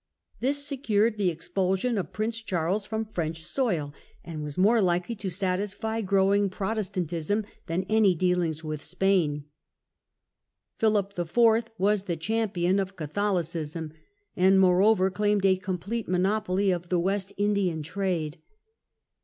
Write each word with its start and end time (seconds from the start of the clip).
This 0.39 0.65
secured 0.65 1.19
the 1.19 1.29
expulsion 1.29 1.91
Spain? 1.91 1.97
of 1.99 2.11
Prince 2.11 2.41
Charles 2.41 2.87
from 2.87 3.05
French 3.05 3.45
soil, 3.45 3.93
and 4.23 4.41
was 4.43 4.57
more 4.57 4.81
likely 4.81 5.13
to 5.17 5.29
satisfy 5.29 6.01
glowing 6.01 6.49
Protestantism 6.49 7.45
than 7.67 7.85
any 7.87 8.15
dealings 8.15 8.63
with 8.63 8.81
Spain. 8.83 9.45
Philip 10.79 11.13
IV. 11.19 11.69
was 11.77 12.05
the 12.05 12.17
champion 12.17 12.79
of 12.79 12.95
Catholicism, 12.95 13.93
and, 14.35 14.59
moreover, 14.59 15.11
claimed 15.11 15.45
a 15.45 15.55
complete 15.55 16.07
mono 16.09 16.39
poly 16.39 16.71
of 16.71 16.89
the 16.89 16.99
West 16.99 17.33
Indian 17.37 17.83
trade. 17.83 18.39